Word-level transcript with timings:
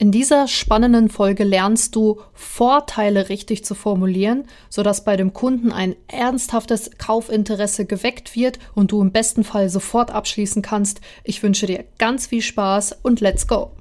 In 0.00 0.12
dieser 0.12 0.48
spannenden 0.48 1.10
Folge 1.10 1.44
lernst 1.44 1.94
du 1.94 2.22
Vorteile 2.32 3.28
richtig 3.28 3.66
zu 3.66 3.74
formulieren, 3.74 4.44
sodass 4.70 5.04
bei 5.04 5.14
dem 5.18 5.34
Kunden 5.34 5.72
ein 5.72 5.94
ernsthaftes 6.08 6.92
Kaufinteresse 6.96 7.84
geweckt 7.84 8.34
wird 8.34 8.58
und 8.74 8.92
du 8.92 9.02
im 9.02 9.12
besten 9.12 9.44
Fall 9.44 9.68
sofort 9.68 10.10
abschließen 10.10 10.62
kannst. 10.62 11.02
Ich 11.22 11.42
wünsche 11.42 11.66
dir 11.66 11.84
ganz 11.98 12.28
viel 12.28 12.40
Spaß 12.40 13.00
und 13.02 13.20
let's 13.20 13.46
go! 13.46 13.72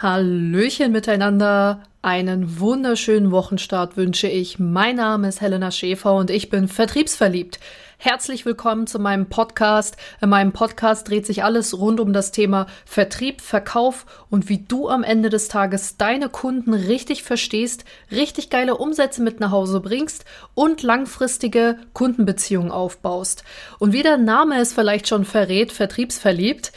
Hallöchen 0.00 0.92
miteinander. 0.92 1.82
Einen 2.02 2.60
wunderschönen 2.60 3.32
Wochenstart 3.32 3.96
wünsche 3.96 4.28
ich. 4.28 4.60
Mein 4.60 4.94
Name 4.94 5.26
ist 5.26 5.40
Helena 5.40 5.72
Schäfer 5.72 6.14
und 6.14 6.30
ich 6.30 6.50
bin 6.50 6.68
vertriebsverliebt. 6.68 7.58
Herzlich 7.96 8.46
willkommen 8.46 8.86
zu 8.86 9.00
meinem 9.00 9.26
Podcast. 9.26 9.96
In 10.20 10.28
meinem 10.28 10.52
Podcast 10.52 11.08
dreht 11.08 11.26
sich 11.26 11.42
alles 11.42 11.76
rund 11.76 11.98
um 11.98 12.12
das 12.12 12.30
Thema 12.30 12.68
Vertrieb, 12.86 13.40
Verkauf 13.40 14.06
und 14.30 14.48
wie 14.48 14.58
du 14.58 14.88
am 14.88 15.02
Ende 15.02 15.30
des 15.30 15.48
Tages 15.48 15.96
deine 15.96 16.28
Kunden 16.28 16.74
richtig 16.74 17.24
verstehst, 17.24 17.84
richtig 18.12 18.50
geile 18.50 18.76
Umsätze 18.76 19.20
mit 19.20 19.40
nach 19.40 19.50
Hause 19.50 19.80
bringst 19.80 20.24
und 20.54 20.84
langfristige 20.84 21.76
Kundenbeziehungen 21.92 22.70
aufbaust. 22.70 23.42
Und 23.80 23.92
wie 23.92 24.04
der 24.04 24.16
Name 24.16 24.60
es 24.60 24.72
vielleicht 24.72 25.08
schon 25.08 25.24
verrät, 25.24 25.72
vertriebsverliebt 25.72 26.70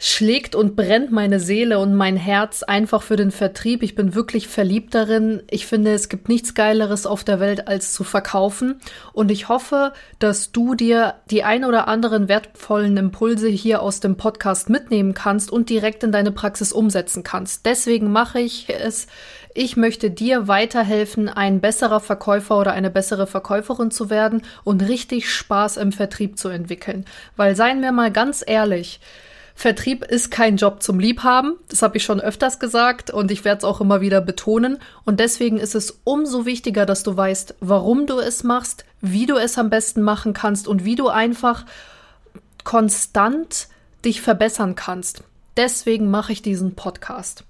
schlägt 0.00 0.54
und 0.54 0.76
brennt 0.76 1.10
meine 1.10 1.40
Seele 1.40 1.80
und 1.80 1.94
mein 1.94 2.16
Herz 2.16 2.62
einfach 2.62 3.02
für 3.02 3.16
den 3.16 3.32
Vertrieb. 3.32 3.82
Ich 3.82 3.96
bin 3.96 4.14
wirklich 4.14 4.46
verliebt 4.46 4.94
darin. 4.94 5.42
Ich 5.50 5.66
finde, 5.66 5.92
es 5.92 6.08
gibt 6.08 6.28
nichts 6.28 6.54
Geileres 6.54 7.04
auf 7.04 7.24
der 7.24 7.40
Welt 7.40 7.66
als 7.66 7.92
zu 7.92 8.04
verkaufen. 8.04 8.80
Und 9.12 9.32
ich 9.32 9.48
hoffe, 9.48 9.92
dass 10.20 10.52
du 10.52 10.76
dir 10.76 11.16
die 11.30 11.42
ein 11.42 11.64
oder 11.64 11.88
anderen 11.88 12.28
wertvollen 12.28 12.96
Impulse 12.96 13.48
hier 13.48 13.82
aus 13.82 13.98
dem 13.98 14.16
Podcast 14.16 14.70
mitnehmen 14.70 15.14
kannst 15.14 15.50
und 15.50 15.68
direkt 15.68 16.04
in 16.04 16.12
deine 16.12 16.30
Praxis 16.30 16.72
umsetzen 16.72 17.24
kannst. 17.24 17.66
Deswegen 17.66 18.12
mache 18.12 18.38
ich 18.38 18.68
es. 18.68 19.08
Ich 19.52 19.76
möchte 19.76 20.12
dir 20.12 20.46
weiterhelfen, 20.46 21.28
ein 21.28 21.60
besserer 21.60 21.98
Verkäufer 21.98 22.60
oder 22.60 22.72
eine 22.72 22.90
bessere 22.90 23.26
Verkäuferin 23.26 23.90
zu 23.90 24.10
werden 24.10 24.42
und 24.62 24.82
richtig 24.82 25.28
Spaß 25.28 25.78
im 25.78 25.90
Vertrieb 25.90 26.38
zu 26.38 26.48
entwickeln. 26.48 27.04
Weil 27.34 27.56
seien 27.56 27.82
wir 27.82 27.90
mal 27.90 28.12
ganz 28.12 28.44
ehrlich, 28.46 29.00
Vertrieb 29.58 30.04
ist 30.04 30.30
kein 30.30 30.56
Job 30.56 30.84
zum 30.84 31.00
Liebhaben. 31.00 31.56
Das 31.66 31.82
habe 31.82 31.96
ich 31.96 32.04
schon 32.04 32.20
öfters 32.20 32.60
gesagt 32.60 33.10
und 33.10 33.32
ich 33.32 33.44
werde 33.44 33.58
es 33.58 33.64
auch 33.64 33.80
immer 33.80 34.00
wieder 34.00 34.20
betonen. 34.20 34.78
Und 35.04 35.18
deswegen 35.18 35.58
ist 35.58 35.74
es 35.74 35.98
umso 36.04 36.46
wichtiger, 36.46 36.86
dass 36.86 37.02
du 37.02 37.16
weißt, 37.16 37.56
warum 37.58 38.06
du 38.06 38.20
es 38.20 38.44
machst, 38.44 38.84
wie 39.00 39.26
du 39.26 39.34
es 39.34 39.58
am 39.58 39.68
besten 39.68 40.02
machen 40.02 40.32
kannst 40.32 40.68
und 40.68 40.84
wie 40.84 40.94
du 40.94 41.08
einfach 41.08 41.66
konstant 42.62 43.66
dich 44.04 44.20
verbessern 44.20 44.76
kannst. 44.76 45.24
Deswegen 45.56 46.08
mache 46.08 46.30
ich 46.30 46.40
diesen 46.40 46.76
Podcast. 46.76 47.42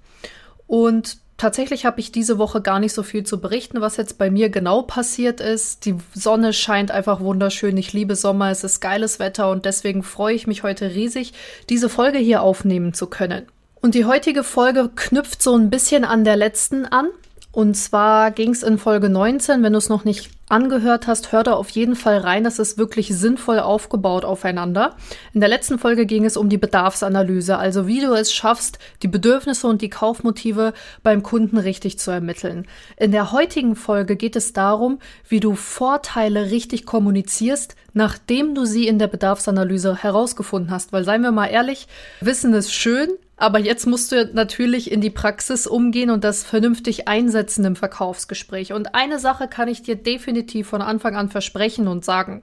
Und 0.65 1.19
Tatsächlich 1.39 1.85
habe 1.85 2.01
ich 2.01 2.11
diese 2.11 2.37
Woche 2.37 2.61
gar 2.61 2.81
nicht 2.81 2.91
so 2.91 3.01
viel 3.01 3.23
zu 3.23 3.39
berichten, 3.39 3.79
was 3.79 3.95
jetzt 3.95 4.17
bei 4.17 4.29
mir 4.29 4.49
genau 4.49 4.81
passiert 4.81 5.39
ist. 5.39 5.85
Die 5.85 5.95
Sonne 6.13 6.51
scheint 6.51 6.91
einfach 6.91 7.21
wunderschön. 7.21 7.77
Ich 7.77 7.93
liebe 7.93 8.17
Sommer, 8.17 8.51
es 8.51 8.65
ist 8.65 8.81
geiles 8.81 9.19
Wetter 9.19 9.49
und 9.49 9.63
deswegen 9.63 10.03
freue 10.03 10.35
ich 10.35 10.47
mich 10.47 10.63
heute 10.63 10.93
riesig, 10.93 11.31
diese 11.69 11.87
Folge 11.87 12.17
hier 12.17 12.41
aufnehmen 12.41 12.93
zu 12.93 13.07
können. 13.07 13.47
Und 13.79 13.95
die 13.95 14.03
heutige 14.03 14.43
Folge 14.43 14.89
knüpft 14.93 15.41
so 15.41 15.55
ein 15.55 15.69
bisschen 15.69 16.03
an 16.03 16.25
der 16.25 16.35
letzten 16.35 16.85
an. 16.85 17.07
Und 17.51 17.75
zwar 17.75 18.31
ging 18.31 18.51
es 18.51 18.61
in 18.61 18.77
Folge 18.77 19.09
19, 19.09 19.63
wenn 19.63 19.73
du 19.73 19.79
es 19.79 19.89
noch 19.89 20.05
nicht 20.05 20.29
angehört 20.49 21.07
hast, 21.07 21.31
hör 21.31 21.43
da 21.43 21.53
auf 21.53 21.69
jeden 21.69 21.95
Fall 21.95 22.17
rein. 22.17 22.43
Das 22.43 22.59
ist 22.59 22.77
wirklich 22.77 23.07
sinnvoll 23.09 23.59
aufgebaut 23.59 24.25
aufeinander. 24.25 24.95
In 25.33 25.39
der 25.39 25.49
letzten 25.49 25.79
Folge 25.79 26.05
ging 26.05 26.25
es 26.25 26.37
um 26.37 26.49
die 26.49 26.57
Bedarfsanalyse, 26.57 27.57
also 27.57 27.87
wie 27.87 28.01
du 28.01 28.13
es 28.13 28.33
schaffst, 28.33 28.79
die 29.03 29.07
Bedürfnisse 29.07 29.67
und 29.67 29.81
die 29.81 29.89
Kaufmotive 29.89 30.73
beim 31.03 31.23
Kunden 31.23 31.57
richtig 31.57 31.99
zu 31.99 32.11
ermitteln. 32.11 32.67
In 32.97 33.11
der 33.11 33.31
heutigen 33.31 33.75
Folge 33.75 34.15
geht 34.15 34.35
es 34.35 34.53
darum, 34.53 34.99
wie 35.27 35.39
du 35.39 35.55
Vorteile 35.55 36.51
richtig 36.51 36.85
kommunizierst, 36.85 37.75
nachdem 37.93 38.55
du 38.55 38.65
sie 38.65 38.87
in 38.87 38.99
der 38.99 39.07
Bedarfsanalyse 39.07 39.97
herausgefunden 40.03 40.71
hast. 40.71 40.93
Weil 40.93 41.03
seien 41.03 41.21
wir 41.21 41.31
mal 41.31 41.47
ehrlich, 41.47 41.87
Wissen 42.21 42.53
ist 42.53 42.73
schön, 42.73 43.09
aber 43.39 43.59
jetzt 43.59 43.87
musst 43.87 44.11
du 44.11 44.29
natürlich 44.33 44.91
in 44.91 44.99
die 44.99 45.09
Praxis 45.09 45.65
umgehen 45.65 46.09
und 46.09 46.23
das 46.23 46.43
vernünftig 46.43 47.07
einsetzen 47.07 47.63
im 47.63 47.75
Verkaufsgespräch. 47.75 48.73
Und 48.73 48.95
eine 48.95 49.17
Sache 49.17 49.47
kann 49.47 49.69
ich 49.69 49.81
dir 49.81 49.95
definitiv 49.95 50.67
von 50.67 50.81
Anfang 50.81 51.15
an 51.15 51.29
versprechen 51.29 51.87
und 51.87 52.03
sagen. 52.03 52.41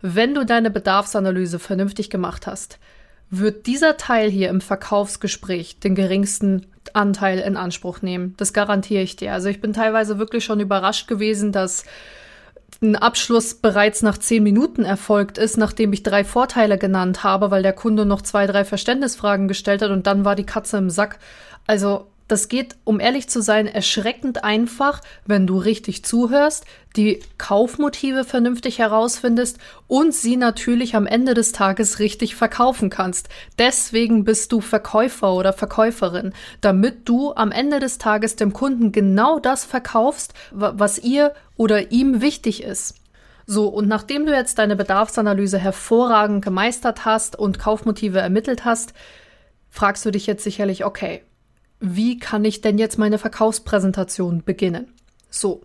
Wenn 0.00 0.34
du 0.34 0.44
deine 0.44 0.70
Bedarfsanalyse 0.70 1.60
vernünftig 1.60 2.10
gemacht 2.10 2.48
hast, 2.48 2.80
wird 3.30 3.66
dieser 3.66 3.96
Teil 3.96 4.28
hier 4.28 4.50
im 4.50 4.60
Verkaufsgespräch 4.60 5.78
den 5.78 5.94
geringsten 5.94 6.66
Anteil 6.92 7.38
in 7.38 7.56
Anspruch 7.56 8.02
nehmen. 8.02 8.34
Das 8.36 8.52
garantiere 8.52 9.02
ich 9.02 9.14
dir. 9.14 9.32
Also 9.32 9.48
ich 9.48 9.60
bin 9.60 9.72
teilweise 9.72 10.18
wirklich 10.18 10.44
schon 10.44 10.58
überrascht 10.58 11.06
gewesen, 11.06 11.52
dass 11.52 11.84
ein 12.82 12.96
Abschluss 12.96 13.54
bereits 13.54 14.02
nach 14.02 14.18
zehn 14.18 14.42
Minuten 14.42 14.84
erfolgt 14.84 15.38
ist, 15.38 15.56
nachdem 15.56 15.92
ich 15.92 16.02
drei 16.02 16.24
Vorteile 16.24 16.78
genannt 16.78 17.24
habe, 17.24 17.50
weil 17.50 17.62
der 17.62 17.72
Kunde 17.72 18.04
noch 18.04 18.22
zwei, 18.22 18.46
drei 18.46 18.64
Verständnisfragen 18.64 19.48
gestellt 19.48 19.82
hat 19.82 19.90
und 19.90 20.06
dann 20.06 20.24
war 20.24 20.34
die 20.34 20.46
Katze 20.46 20.78
im 20.78 20.90
Sack. 20.90 21.18
Also 21.66 22.11
das 22.32 22.48
geht, 22.48 22.76
um 22.84 22.98
ehrlich 22.98 23.28
zu 23.28 23.42
sein, 23.42 23.66
erschreckend 23.66 24.42
einfach, 24.42 25.02
wenn 25.26 25.46
du 25.46 25.58
richtig 25.58 26.04
zuhörst, 26.04 26.64
die 26.96 27.20
Kaufmotive 27.36 28.24
vernünftig 28.24 28.78
herausfindest 28.78 29.58
und 29.86 30.14
sie 30.14 30.36
natürlich 30.36 30.96
am 30.96 31.06
Ende 31.06 31.34
des 31.34 31.52
Tages 31.52 31.98
richtig 31.98 32.34
verkaufen 32.34 32.88
kannst. 32.88 33.28
Deswegen 33.58 34.24
bist 34.24 34.50
du 34.50 34.62
Verkäufer 34.62 35.34
oder 35.34 35.52
Verkäuferin, 35.52 36.32
damit 36.62 37.06
du 37.08 37.34
am 37.34 37.52
Ende 37.52 37.80
des 37.80 37.98
Tages 37.98 38.34
dem 38.34 38.54
Kunden 38.54 38.92
genau 38.92 39.38
das 39.38 39.64
verkaufst, 39.64 40.32
was 40.50 40.98
ihr 40.98 41.34
oder 41.56 41.92
ihm 41.92 42.22
wichtig 42.22 42.62
ist. 42.62 42.94
So, 43.46 43.68
und 43.68 43.88
nachdem 43.88 44.24
du 44.24 44.32
jetzt 44.32 44.58
deine 44.58 44.76
Bedarfsanalyse 44.76 45.58
hervorragend 45.58 46.42
gemeistert 46.42 47.04
hast 47.04 47.38
und 47.38 47.58
Kaufmotive 47.58 48.20
ermittelt 48.20 48.64
hast, 48.64 48.94
fragst 49.68 50.06
du 50.06 50.10
dich 50.10 50.26
jetzt 50.26 50.44
sicherlich, 50.44 50.84
okay, 50.86 51.22
wie 51.82 52.18
kann 52.18 52.44
ich 52.44 52.60
denn 52.60 52.78
jetzt 52.78 52.98
meine 52.98 53.18
Verkaufspräsentation 53.18 54.42
beginnen? 54.44 54.86
So. 55.30 55.62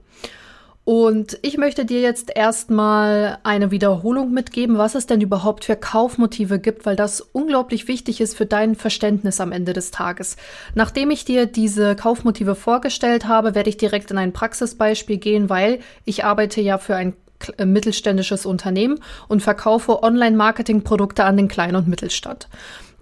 Und 0.83 1.37
ich 1.41 1.57
möchte 1.57 1.83
dir 1.83 1.99
jetzt 1.99 2.31
erstmal 2.33 3.39
eine 3.43 3.71
Wiederholung 3.71 4.31
mitgeben, 4.31 4.77
was 4.77 4.95
es 4.95 5.05
denn 5.05 5.19
überhaupt 5.19 5.65
für 5.65 5.75
Kaufmotive 5.75 6.59
gibt, 6.59 6.85
weil 6.85 6.95
das 6.95 7.19
unglaublich 7.19 7.89
wichtig 7.89 8.21
ist 8.21 8.37
für 8.37 8.45
dein 8.45 8.73
Verständnis 8.73 9.41
am 9.41 9.51
Ende 9.51 9.73
des 9.73 9.91
Tages. 9.91 10.37
Nachdem 10.75 11.11
ich 11.11 11.25
dir 11.25 11.45
diese 11.45 11.97
Kaufmotive 11.97 12.55
vorgestellt 12.55 13.27
habe, 13.27 13.53
werde 13.53 13.69
ich 13.69 13.75
direkt 13.75 14.11
in 14.11 14.17
ein 14.17 14.31
Praxisbeispiel 14.31 15.17
gehen, 15.17 15.49
weil 15.49 15.79
ich 16.05 16.23
arbeite 16.23 16.61
ja 16.61 16.77
für 16.77 16.95
ein 16.95 17.13
äh, 17.57 17.65
mittelständisches 17.65 18.45
Unternehmen 18.45 18.99
und 19.27 19.43
verkaufe 19.43 20.03
Online-Marketing-Produkte 20.03 21.25
an 21.25 21.35
den 21.35 21.49
Klein- 21.49 21.75
und 21.75 21.89
Mittelstand. 21.89 22.47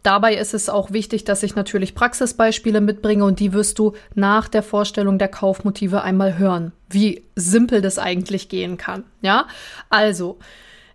Dabei 0.05 0.35
ist 0.35 0.53
es 0.53 0.69
auch 0.69 0.91
wichtig, 0.91 1.23
dass 1.23 1.41
ich 1.41 1.55
natürlich 1.55 1.95
Praxisbeispiele 1.95 2.79
mitbringe 2.79 3.25
und 3.25 3.39
die 3.39 3.53
wirst 3.53 3.79
du 3.79 3.93
nach 4.13 4.47
der 4.47 4.61
Vorstellung 4.61 5.17
der 5.17 5.29
Kaufmotive 5.29 6.03
einmal 6.03 6.37
hören, 6.37 6.73
wie 6.87 7.23
simpel 7.35 7.81
das 7.81 7.97
eigentlich 7.97 8.47
gehen 8.47 8.77
kann. 8.77 9.03
Ja, 9.21 9.47
also. 9.89 10.37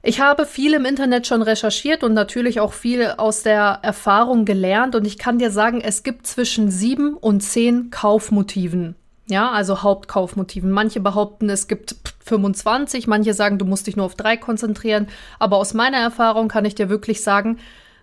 Ich 0.02 0.20
habe 0.20 0.46
viel 0.46 0.72
im 0.74 0.86
Internet 0.86 1.26
schon 1.26 1.42
recherchiert 1.42 2.04
und 2.04 2.14
natürlich 2.14 2.60
auch 2.60 2.72
viel 2.72 3.12
aus 3.18 3.42
der 3.42 3.80
Erfahrung 3.82 4.46
gelernt 4.46 4.94
und 4.94 5.06
ich 5.06 5.18
kann 5.18 5.38
dir 5.38 5.50
sagen, 5.50 5.82
es 5.82 6.04
gibt 6.04 6.26
zwischen 6.26 6.70
sieben 6.70 7.14
und 7.14 7.42
zehn 7.42 7.90
Kaufmotiven. 7.90 8.94
Ja, 9.26 9.50
also 9.50 9.82
Hauptkaufmotiven. 9.82 10.70
Manche 10.70 11.00
behaupten, 11.00 11.50
es 11.50 11.68
gibt 11.68 11.96
25, 12.24 13.08
manche 13.08 13.34
sagen, 13.34 13.58
du 13.58 13.64
musst 13.64 13.88
dich 13.88 13.96
nur 13.96 14.06
auf 14.06 14.14
drei 14.14 14.36
konzentrieren. 14.36 15.08
Aber 15.38 15.56
aus 15.56 15.74
meiner 15.74 15.98
Erfahrung 15.98 16.48
kann 16.48 16.64
ich 16.64 16.76
dir 16.76 16.88
wirklich 16.88 17.22
sagen, 17.22 17.58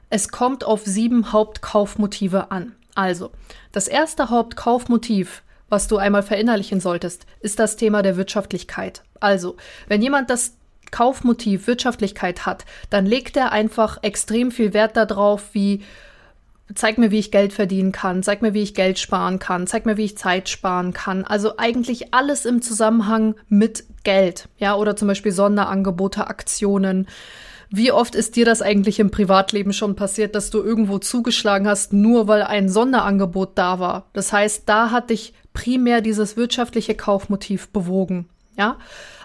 es 0.10 0.30
kommt 0.30 0.64
auf 0.64 0.86
sieben 0.86 1.32
Hauptkaufmotive 1.32 2.52
an. 2.52 2.76
Also, 2.96 3.32
das 3.72 3.88
erste 3.88 4.30
Hauptkaufmotiv, 4.30 5.44
was 5.70 5.88
du 5.88 5.98
einmal 5.98 6.24
verinnerlichen 6.24 6.80
solltest, 6.80 7.26
ist 7.42 7.60
das 7.60 7.76
Thema 7.76 8.02
der 8.02 8.18
Wirtschaftlichkeit. 8.18 9.04
Also, 9.20 9.58
wenn 9.88 10.02
jemand 10.02 10.30
das 10.30 10.54
Kaufmotiv 10.92 11.68
Wirtschaftlichkeit 11.68 12.46
hat, 12.46 12.66
dann 12.90 13.06
legt 13.06 13.36
er 13.36 13.52
einfach 13.52 14.00
extrem 14.02 14.52
viel 14.52 14.74
Wert 14.74 14.96
darauf, 14.96 15.54
wie 15.54 15.84
zeig 16.74 16.98
mir, 16.98 17.12
wie 17.12 17.20
ich 17.20 17.32
Geld 17.32 17.54
verdienen 17.54 17.92
kann, 17.92 18.24
zeig 18.24 18.42
mir, 18.42 18.54
wie 18.54 18.64
ich 18.64 18.74
Geld 18.74 19.00
sparen 19.00 19.40
kann, 19.40 19.68
zeig 19.68 19.86
mir, 19.86 19.98
wie 19.98 20.06
ich 20.06 20.18
Zeit 20.18 20.50
sparen 20.50 20.94
kann. 20.94 21.24
Also 21.24 21.58
eigentlich 21.58 22.14
alles 22.14 22.46
im 22.46 22.62
Zusammenhang 22.62 23.36
mit 23.48 23.84
Geld, 24.04 24.50
ja, 24.58 24.76
oder 24.76 24.96
zum 24.96 25.08
Beispiel 25.08 25.32
Sonderangebote, 25.32 26.28
Aktionen. 26.28 27.08
Wie 27.70 27.92
oft 27.92 28.16
ist 28.16 28.36
dir 28.36 28.46
das 28.46 28.62
eigentlich 28.62 29.00
im 29.00 29.12
Privatleben 29.12 29.74
schon 29.74 29.96
passiert, 29.96 30.36
dass 30.36 30.50
du 30.50 30.64
irgendwo 30.64 31.00
zugeschlagen 31.00 31.68
hast, 31.68 31.92
nur 31.92 32.28
weil 32.28 32.44
ein 32.44 32.70
Sonderangebot 32.70 33.52
da 33.56 33.80
war? 33.80 34.06
Das 34.14 34.32
heißt, 34.32 34.64
da 34.68 34.92
hat 34.92 35.10
dich 35.10 35.34
primär 35.54 36.02
dieses 36.02 36.38
wirtschaftliche 36.38 36.96
Kaufmotiv 36.96 37.70
bewogen. 37.70 38.30
Ja, 38.58 38.78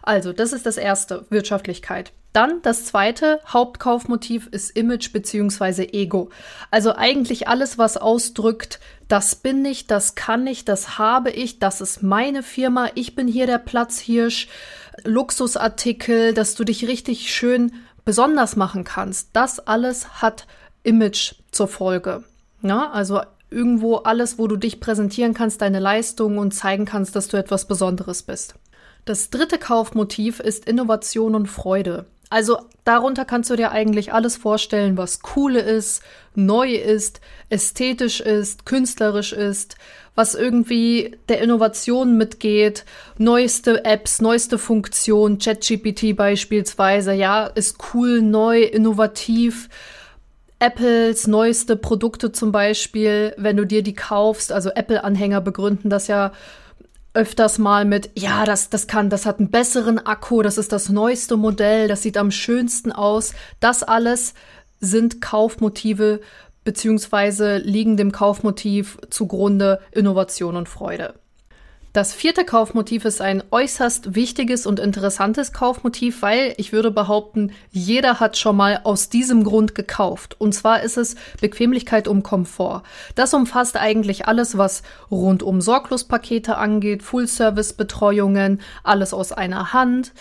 also 0.03 0.33
das 0.33 0.53
ist 0.53 0.67
das 0.67 0.77
erste, 0.77 1.25
Wirtschaftlichkeit. 1.31 2.13
Dann 2.33 2.63
das 2.63 2.87
zweite 2.87 3.41
Hauptkaufmotiv 3.47 4.47
ist 4.51 4.75
Image 4.75 5.13
beziehungsweise 5.13 5.93
Ego. 5.93 6.31
Also 6.71 6.95
eigentlich 6.97 7.47
alles, 7.47 7.77
was 7.77 7.99
ausdrückt, 7.99 8.81
das 9.09 9.35
bin 9.35 9.65
ich, 9.67 9.87
das 9.87 10.15
kann 10.15 10.47
ich, 10.47 10.65
das 10.65 10.99
habe 10.99 11.31
ich, 11.31 11.59
das 11.59 11.83
ist 11.83 12.03
meine 12.03 12.43
Firma, 12.43 12.89
ich 12.95 13.15
bin 13.15 13.29
hier 13.29 13.47
der 13.47 13.59
Platzhirsch, 13.59 14.49
Luxusartikel, 15.05 16.33
dass 16.33 16.55
du 16.55 16.65
dich 16.65 16.89
richtig 16.89 17.35
schön 17.35 17.73
besonders 18.05 18.57
machen 18.57 18.85
kannst. 18.85 19.31
Das 19.33 19.61
alles 19.61 20.23
hat 20.23 20.47
Image 20.83 21.35
zur 21.51 21.69
Folge. 21.69 22.25
Ja, 22.63 22.91
also 22.91 23.21
irgendwo 23.51 23.97
alles, 23.97 24.39
wo 24.39 24.47
du 24.47 24.57
dich 24.57 24.81
präsentieren 24.81 25.35
kannst, 25.35 25.61
deine 25.61 25.79
Leistungen 25.79 26.39
und 26.39 26.53
zeigen 26.53 26.85
kannst, 26.85 27.15
dass 27.15 27.29
du 27.29 27.37
etwas 27.37 27.67
Besonderes 27.67 28.23
bist. 28.23 28.55
Das 29.05 29.31
dritte 29.31 29.59
Kaufmotiv 29.59 30.41
ist 30.41 30.65
Innovation 30.65 31.35
und 31.35 31.49
Freude. 31.49 32.07
Also 32.33 32.61
darunter 32.85 33.27
kannst 33.27 33.51
du 33.51 33.57
dir 33.57 33.73
eigentlich 33.73 34.15
alles 34.15 34.39
vorstellen, 34.39 34.97
was 34.97 35.19
cool 35.37 35.55
ist, 35.55 36.03
neu 36.35 36.73
ist, 36.73 37.21
ästhetisch 37.51 38.23
ist, 38.23 38.65
künstlerisch 38.65 39.35
ist, 39.35 39.77
was 40.15 40.35
irgendwie 40.35 41.19
der 41.29 41.43
Innovation 41.43 42.17
mitgeht, 42.17 42.87
neueste 43.19 43.85
Apps, 43.85 44.23
neueste 44.23 44.57
Funktionen, 44.57 45.41
ChatGPT 45.41 46.17
beispielsweise, 46.17 47.13
ja, 47.13 47.45
ist 47.45 47.77
cool, 47.93 48.23
neu, 48.23 48.63
innovativ. 48.63 49.69
Apples 50.59 51.27
neueste 51.27 51.77
Produkte 51.77 52.33
zum 52.33 52.51
Beispiel, 52.51 53.35
wenn 53.37 53.59
du 53.59 53.67
dir 53.67 53.83
die 53.83 53.95
kaufst, 53.95 54.53
also 54.53 54.71
Apple-Anhänger 54.71 55.43
begründen 55.43 55.91
das 55.91 56.07
ja 56.07 56.33
öfters 57.15 57.59
mal 57.59 57.85
mit, 57.85 58.11
ja, 58.15 58.45
das, 58.45 58.71
das 58.71 58.87
kann, 58.87 59.11
das 59.11 59.27
hat 59.27 59.39
einen 59.39 59.51
besseren 59.51 59.99
Akku, 59.99 60.43
das 60.43 60.59
ist 60.59 60.73
das 60.73 60.89
neueste 60.89 61.37
Modell, 61.37 61.89
das 61.89 62.03
sieht 62.03 62.17
am 62.17 62.31
schönsten 62.31 62.93
aus. 62.93 63.35
Das 63.61 63.83
alles 63.83 64.35
sind 64.81 65.21
Kaufmotive 65.21 66.21
beziehungsweise 66.65 67.59
liegen 67.59 67.97
dem 67.97 68.13
Kaufmotiv 68.13 68.99
zugrunde 69.11 69.81
Innovation 69.91 70.57
und 70.57 70.69
Freude. 70.69 71.15
Das 71.93 72.15
vierte 72.15 72.47
Kaufmotiv 72.47 73.05
ist 73.05 73.21
ein 73.21 73.43
äußerst 73.51 74.15
wichtiges 74.15 74.65
und 74.65 74.81
interessantes 74.81 75.53
Kaufmotiv, 75.53 76.23
weil 76.23 76.55
ich 76.57 76.73
würde 76.73 76.91
behaupten, 76.91 77.53
jeder 77.71 78.19
hat 78.19 78.39
schon 78.39 78.57
mal 78.57 78.81
aus 78.85 79.11
diesem 79.11 79.45
Grund 79.45 79.75
gekauft. 79.75 80.37
Und 80.39 80.55
zwar 80.55 80.83
ist 80.83 80.97
es 80.97 81.17
Bequemlichkeit 81.43 82.09
um 82.09 82.23
Komfort. 82.23 82.83
Das 83.15 83.35
umfasst 83.35 83.77
eigentlich 83.77 84.27
alles, 84.27 84.57
was 84.57 84.83
rund 85.11 85.43
um 85.43 85.61
Sorglospakete 85.61 86.57
angeht, 86.57 87.03
Full-Service-Betreuungen, 87.03 88.63
alles 88.83 89.13
aus 89.13 89.33
einer 89.33 89.75
Hand 89.75 90.13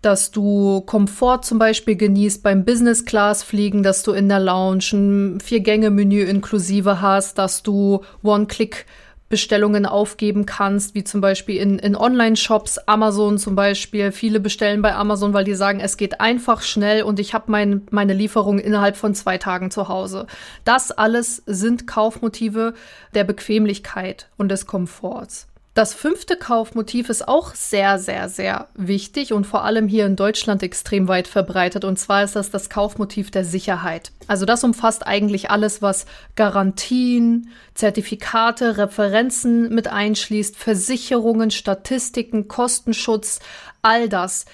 dass 0.00 0.32
du 0.32 0.80
Komfort 0.80 1.42
zum 1.42 1.60
Beispiel 1.60 1.94
genießt 1.94 2.42
beim 2.42 2.64
Business 2.64 3.04
Class 3.04 3.44
Fliegen, 3.44 3.84
dass 3.84 4.02
du 4.02 4.10
in 4.10 4.28
der 4.28 4.40
Lounge 4.40 4.84
ein 4.92 5.40
Vier-Gänge-Menü 5.40 6.24
inklusive 6.24 7.00
hast, 7.00 7.38
dass 7.38 7.62
du 7.62 8.00
One-Click 8.24 8.84
Bestellungen 9.32 9.86
aufgeben 9.86 10.44
kannst, 10.44 10.94
wie 10.94 11.04
zum 11.04 11.22
Beispiel 11.22 11.56
in, 11.56 11.78
in 11.78 11.96
Online-Shops, 11.96 12.76
Amazon 12.80 13.38
zum 13.38 13.54
Beispiel. 13.54 14.12
Viele 14.12 14.40
bestellen 14.40 14.82
bei 14.82 14.94
Amazon, 14.94 15.32
weil 15.32 15.44
die 15.44 15.54
sagen, 15.54 15.80
es 15.80 15.96
geht 15.96 16.20
einfach 16.20 16.60
schnell 16.60 17.02
und 17.02 17.18
ich 17.18 17.32
habe 17.32 17.50
mein, 17.50 17.80
meine 17.90 18.12
Lieferung 18.12 18.58
innerhalb 18.58 18.94
von 18.94 19.14
zwei 19.14 19.38
Tagen 19.38 19.70
zu 19.70 19.88
Hause. 19.88 20.26
Das 20.64 20.90
alles 20.90 21.42
sind 21.46 21.86
Kaufmotive 21.86 22.74
der 23.14 23.24
Bequemlichkeit 23.24 24.28
und 24.36 24.50
des 24.50 24.66
Komforts. 24.66 25.48
Das 25.74 25.94
fünfte 25.94 26.36
Kaufmotiv 26.36 27.08
ist 27.08 27.26
auch 27.26 27.54
sehr, 27.54 27.98
sehr, 27.98 28.28
sehr 28.28 28.68
wichtig 28.74 29.32
und 29.32 29.46
vor 29.46 29.64
allem 29.64 29.88
hier 29.88 30.04
in 30.04 30.16
Deutschland 30.16 30.62
extrem 30.62 31.08
weit 31.08 31.26
verbreitet. 31.26 31.86
Und 31.86 31.98
zwar 31.98 32.22
ist 32.24 32.36
das 32.36 32.50
das 32.50 32.68
Kaufmotiv 32.68 33.30
der 33.30 33.46
Sicherheit. 33.46 34.12
Also 34.26 34.44
das 34.44 34.64
umfasst 34.64 35.06
eigentlich 35.06 35.50
alles, 35.50 35.80
was 35.80 36.04
Garantien, 36.36 37.48
Zertifikate, 37.72 38.76
Referenzen 38.76 39.74
mit 39.74 39.88
einschließt, 39.88 40.58
Versicherungen, 40.58 41.50
Statistiken, 41.50 42.48
Kostenschutz, 42.48 43.40
all 43.80 44.10
das. 44.10 44.44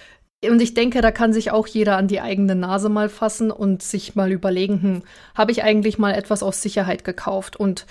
Und 0.45 0.63
ich 0.63 0.75
denke, 0.75 1.01
da 1.01 1.11
kann 1.11 1.33
sich 1.33 1.51
auch 1.51 1.67
jeder 1.67 1.97
an 1.97 2.07
die 2.07 2.21
eigene 2.21 2.55
Nase 2.55 2.89
mal 2.89 3.09
fassen 3.09 3.51
und 3.51 3.83
sich 3.83 4.15
mal 4.15 4.31
überlegen, 4.31 4.83
hm, 4.83 5.03
habe 5.35 5.51
ich 5.51 5.65
eigentlich 5.65 5.99
mal 5.99 6.15
etwas 6.15 6.45
aus 6.45 6.63
Sicherheit 6.63 7.03
gekauft? 7.03 7.57
Und 7.57 7.87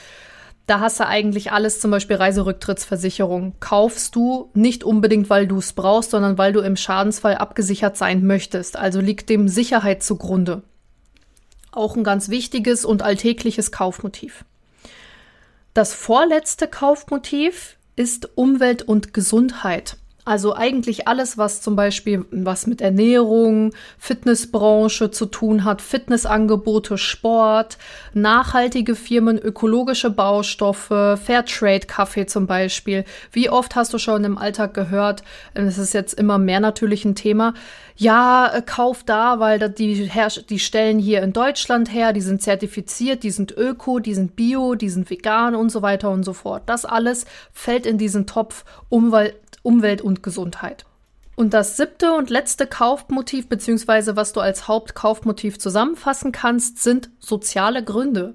da 0.67 0.81
hast 0.81 0.99
du 0.99 1.07
eigentlich 1.07 1.53
alles, 1.53 1.79
zum 1.79 1.91
Beispiel 1.91 2.17
Reiserücktrittsversicherung. 2.17 3.55
Kaufst 3.61 4.15
du 4.15 4.51
nicht 4.53 4.83
unbedingt, 4.83 5.29
weil 5.29 5.47
du 5.47 5.59
es 5.59 5.71
brauchst, 5.71 6.11
sondern 6.11 6.37
weil 6.37 6.51
du 6.51 6.59
im 6.59 6.75
Schadensfall 6.75 7.35
abgesichert 7.35 7.95
sein 7.95 8.25
möchtest. 8.25 8.75
Also 8.75 8.99
liegt 8.99 9.29
dem 9.29 9.47
Sicherheit 9.47 10.03
zugrunde. 10.03 10.63
Auch 11.71 11.95
ein 11.95 12.03
ganz 12.03 12.27
wichtiges 12.27 12.83
und 12.83 13.01
alltägliches 13.01 13.71
Kaufmotiv. 13.71 14.43
Das 15.73 15.93
vorletzte 15.93 16.67
Kaufmotiv 16.67 17.77
ist 17.95 18.37
Umwelt 18.37 18.81
und 18.81 19.13
Gesundheit. 19.13 19.95
Also 20.27 20.53
eigentlich 20.53 21.07
alles, 21.07 21.37
was 21.37 21.61
zum 21.61 21.77
Beispiel 21.77 22.25
was 22.31 22.67
mit 22.67 22.81
Ernährung, 22.81 23.71
Fitnessbranche 23.97 25.09
zu 25.09 25.25
tun 25.25 25.63
hat, 25.63 25.81
Fitnessangebote, 25.81 26.97
Sport, 26.97 27.77
nachhaltige 28.13 28.95
Firmen, 28.95 29.39
ökologische 29.39 30.09
Baustoffe, 30.09 31.17
Fairtrade-Kaffee 31.23 32.25
zum 32.25 32.45
Beispiel. 32.45 33.05
Wie 33.31 33.49
oft 33.49 33.77
hast 33.77 33.93
du 33.93 33.99
schon 33.99 34.25
im 34.25 34.37
Alltag 34.37 34.73
gehört, 34.73 35.23
es 35.53 35.77
ist 35.77 35.93
jetzt 35.93 36.19
immer 36.19 36.37
mehr 36.37 36.59
natürlich 36.59 37.05
ein 37.05 37.15
Thema, 37.15 37.53
ja, 37.95 38.61
kauf 38.65 39.03
da, 39.03 39.39
weil 39.39 39.69
die, 39.69 40.11
die 40.49 40.59
stellen 40.59 40.99
hier 40.99 41.23
in 41.23 41.33
Deutschland 41.33 41.91
her, 41.93 42.11
die 42.13 42.21
sind 42.21 42.43
zertifiziert, 42.43 43.23
die 43.23 43.31
sind 43.31 43.55
öko, 43.57 43.99
die 43.99 44.13
sind 44.13 44.35
bio, 44.35 44.75
die 44.75 44.89
sind 44.89 45.09
vegan 45.09 45.55
und 45.55 45.71
so 45.71 45.81
weiter 45.81 46.11
und 46.11 46.23
so 46.23 46.33
fort. 46.33 46.63
Das 46.67 46.85
alles 46.85 47.25
fällt 47.53 47.85
in 47.85 47.97
diesen 47.97 48.27
Topf 48.27 48.65
Umwelt, 48.89 49.35
Umwelt 49.67 50.01
und 50.01 50.23
Gesundheit. 50.23 50.85
Und 51.35 51.53
das 51.53 51.75
siebte 51.75 52.13
und 52.13 52.29
letzte 52.29 52.67
Kaufmotiv, 52.67 53.49
beziehungsweise 53.49 54.15
was 54.15 54.31
du 54.31 54.39
als 54.39 54.69
Hauptkaufmotiv 54.69 55.59
zusammenfassen 55.59 56.31
kannst, 56.31 56.81
sind 56.81 57.09
soziale 57.19 57.83
Gründe. 57.83 58.33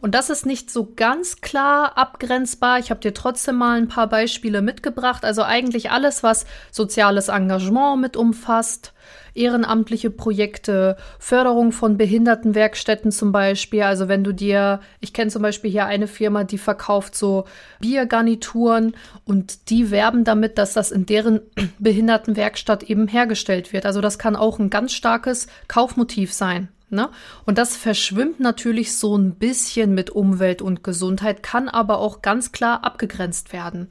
Und 0.00 0.14
das 0.14 0.30
ist 0.30 0.46
nicht 0.46 0.70
so 0.70 0.92
ganz 0.94 1.40
klar 1.40 1.98
abgrenzbar. 1.98 2.78
Ich 2.78 2.90
habe 2.90 3.00
dir 3.00 3.12
trotzdem 3.12 3.56
mal 3.56 3.76
ein 3.76 3.88
paar 3.88 4.06
Beispiele 4.06 4.62
mitgebracht. 4.62 5.24
Also 5.24 5.42
eigentlich 5.42 5.90
alles, 5.90 6.22
was 6.22 6.46
soziales 6.70 7.28
Engagement 7.28 8.00
mit 8.00 8.16
umfasst, 8.16 8.93
ehrenamtliche 9.34 10.10
Projekte, 10.10 10.96
Förderung 11.18 11.72
von 11.72 11.96
Behindertenwerkstätten 11.96 13.12
zum 13.12 13.32
Beispiel. 13.32 13.82
Also 13.82 14.08
wenn 14.08 14.24
du 14.24 14.32
dir, 14.32 14.80
ich 15.00 15.12
kenne 15.12 15.30
zum 15.30 15.42
Beispiel 15.42 15.70
hier 15.70 15.86
eine 15.86 16.06
Firma, 16.06 16.44
die 16.44 16.58
verkauft 16.58 17.14
so 17.14 17.44
Biergarnituren 17.80 18.94
und 19.24 19.70
die 19.70 19.90
werben 19.90 20.24
damit, 20.24 20.58
dass 20.58 20.72
das 20.72 20.90
in 20.90 21.06
deren 21.06 21.40
Behindertenwerkstatt 21.78 22.84
eben 22.84 23.08
hergestellt 23.08 23.72
wird. 23.72 23.86
Also 23.86 24.00
das 24.00 24.18
kann 24.18 24.36
auch 24.36 24.58
ein 24.58 24.70
ganz 24.70 24.92
starkes 24.92 25.46
Kaufmotiv 25.68 26.32
sein. 26.32 26.68
Ne? 26.94 27.08
Und 27.44 27.58
das 27.58 27.76
verschwimmt 27.76 28.40
natürlich 28.40 28.96
so 28.96 29.16
ein 29.16 29.34
bisschen 29.34 29.94
mit 29.94 30.10
Umwelt 30.10 30.62
und 30.62 30.84
Gesundheit, 30.84 31.42
kann 31.42 31.68
aber 31.68 31.98
auch 31.98 32.22
ganz 32.22 32.52
klar 32.52 32.84
abgegrenzt 32.84 33.52
werden. 33.52 33.90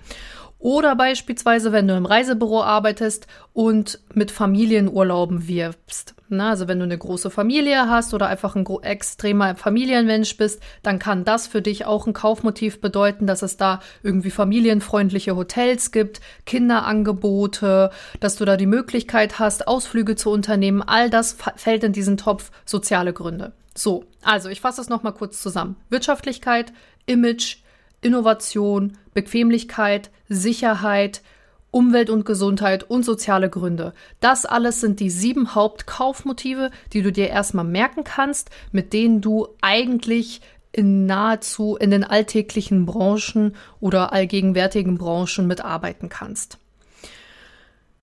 Oder 0.64 0.96
beispielsweise, 0.96 1.74
wenn 1.74 1.90
du 1.90 1.94
im 1.94 2.06
Reisebüro 2.06 2.64
arbeitest 2.64 3.28
und 3.52 4.00
mit 4.14 4.32
Familienurlauben 4.32 5.50
wirbst. 5.50 6.16
Na, 6.30 6.52
also 6.52 6.70
wenn 6.70 6.80
du 6.80 6.86
eine 6.86 6.98
große 6.98 7.30
Familie 7.30 7.90
hast 7.90 8.14
oder 8.14 8.28
einfach 8.28 8.56
ein 8.56 8.66
extremer 8.82 9.58
Familienmensch 9.58 10.38
bist, 10.38 10.64
dann 10.82 11.00
kann 11.00 11.26
das 11.26 11.48
für 11.48 11.62
dich 11.62 11.86
auch 11.86 12.08
ein 12.08 12.14
Kaufmotiv 12.14 12.80
bedeuten, 12.80 13.28
dass 13.28 13.42
es 13.42 13.58
da 13.58 13.82
irgendwie 14.04 14.32
familienfreundliche 14.32 15.36
Hotels 15.36 15.92
gibt, 15.92 16.22
Kinderangebote, 16.46 17.90
dass 18.22 18.38
du 18.38 18.46
da 18.46 18.56
die 18.56 18.66
Möglichkeit 18.66 19.40
hast, 19.40 19.68
Ausflüge 19.68 20.16
zu 20.16 20.32
unternehmen. 20.32 20.82
All 20.82 21.10
das 21.10 21.36
fällt 21.58 21.84
in 21.84 21.92
diesen 21.92 22.16
Topf 22.16 22.52
soziale 22.64 23.12
Gründe. 23.12 23.52
So, 23.76 24.06
also 24.22 24.48
ich 24.48 24.62
fasse 24.62 24.80
es 24.80 24.88
nochmal 24.88 25.14
kurz 25.14 25.42
zusammen. 25.42 25.76
Wirtschaftlichkeit, 25.90 26.72
Image, 27.06 27.58
Innovation, 28.04 28.98
Bequemlichkeit, 29.14 30.12
Sicherheit, 30.30 31.22
Umwelt 31.72 32.12
und 32.12 32.24
Gesundheit 32.26 32.84
und 32.84 33.04
soziale 33.04 33.50
Gründe. 33.50 33.94
Das 34.20 34.46
alles 34.46 34.80
sind 34.80 35.00
die 35.00 35.10
sieben 35.10 35.56
Hauptkaufmotive, 35.56 36.70
die 36.94 37.02
du 37.02 37.12
dir 37.12 37.30
erstmal 37.30 37.66
merken 37.66 38.04
kannst, 38.04 38.52
mit 38.72 38.94
denen 38.94 39.22
du 39.22 39.48
eigentlich 39.62 40.42
in 40.72 41.06
nahezu 41.06 41.76
in 41.76 41.92
den 41.92 42.04
alltäglichen 42.04 42.86
Branchen 42.86 43.56
oder 43.80 44.12
allgegenwärtigen 44.12 44.98
Branchen 44.98 45.48
mitarbeiten 45.48 46.10
kannst. 46.10 46.58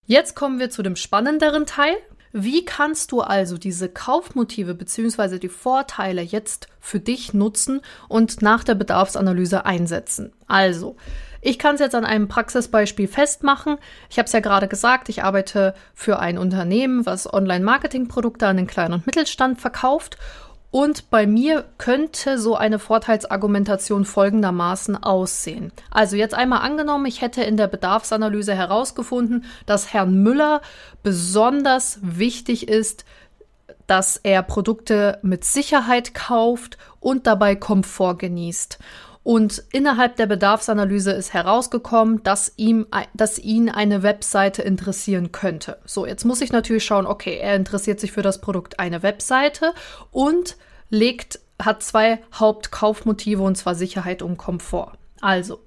Jetzt 0.07 0.35
kommen 0.35 0.59
wir 0.59 0.71
zu 0.71 0.83
dem 0.83 0.97
spannenderen 0.97 1.67
Teil. 1.67 1.95
Wie 2.33 2.65
kannst 2.65 3.11
du 3.11 3.23
also 3.23 3.59
diese 3.59 3.89
Kaufmotive 3.89 4.75
bzw. 4.75 5.39
die 5.39 5.49
Vorteile 5.49 6.23
jetzt 6.23 6.69
für 6.79 7.01
dich 7.01 7.35
nutzen 7.35 7.81
und 8.09 8.41
nach 8.41 8.63
der 8.63 8.77
Bedarfsanalyse 8.77 9.65
einsetzen? 9.65 10.33
Also, 10.47 10.97
ich 11.41 11.59
kann 11.59 11.75
es 11.75 11.81
jetzt 11.81 11.95
an 11.95 12.05
einem 12.05 12.29
Praxisbeispiel 12.29 13.09
festmachen. 13.09 13.79
Ich 14.11 14.19
habe 14.19 14.27
es 14.27 14.33
ja 14.33 14.41
gerade 14.41 14.69
gesagt, 14.69 15.09
ich 15.09 15.25
arbeite 15.25 15.75
für 15.95 16.19
ein 16.19 16.39
Unternehmen, 16.39 17.07
was 17.07 17.33
Online-Marketing-Produkte 17.33 18.47
an 18.47 18.59
den 18.59 18.67
kleinen 18.67 18.95
und 18.95 19.07
Mittelstand 19.07 19.61
verkauft. 19.61 20.17
Und 20.71 21.11
bei 21.11 21.27
mir 21.27 21.65
könnte 21.79 22.39
so 22.39 22.55
eine 22.55 22.79
Vorteilsargumentation 22.79 24.05
folgendermaßen 24.05 25.03
aussehen. 25.03 25.73
Also 25.91 26.15
jetzt 26.15 26.35
einmal 26.35 26.61
angenommen, 26.61 27.07
ich 27.07 27.23
hätte 27.23 27.43
in 27.43 27.57
der 27.57 27.67
Bedarfsanalyse 27.67 28.55
herausgefunden, 28.55 29.45
dass 29.67 29.93
Herrn 29.93 30.23
Müller 30.23 30.61
besonders 31.03 31.99
wichtig 32.03 32.69
ist, 32.69 33.05
dass 33.89 34.17
er 34.17 34.45
Produkte 34.45 35.19
mit 35.23 35.45
Sicherheit 35.45 36.15
kauft 36.15 36.79
und 37.01 37.27
dabei 37.27 37.57
Komfort 37.57 38.19
genießt. 38.19 38.79
Und 39.23 39.63
innerhalb 39.71 40.17
der 40.17 40.27
Bedarfsanalyse 40.27 41.13
ist 41.13 41.35
herausgekommen, 41.35 42.23
dass 42.23 42.55
ihm, 42.57 42.87
dass 43.13 43.39
ihn 43.39 43.69
eine 43.69 44.03
Webseite 44.03 44.63
interessieren 44.63 45.31
könnte. 45.31 45.79
So, 45.85 46.07
jetzt 46.07 46.25
muss 46.25 46.41
ich 46.41 46.53
natürlich 46.53 46.85
schauen, 46.85 47.07
okay, 47.07 47.39
er 47.39 47.55
interessiert 47.55 48.01
sich 48.01 48.13
für 48.13 48.23
das 48.23 48.41
Produkt 48.41 48.81
eine 48.81 49.03
Webseite 49.03 49.75
und 50.11 50.57
legt, 50.89 51.41
hat 51.63 51.83
zwei 51.83 52.21
Hauptkaufmotive 52.33 53.43
und 53.43 53.57
zwar 53.57 53.75
Sicherheit 53.75 54.23
und 54.23 54.39
Komfort. 54.39 54.93
Also, 55.21 55.61